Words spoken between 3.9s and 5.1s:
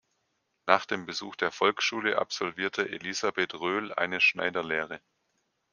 eine Schneiderlehre.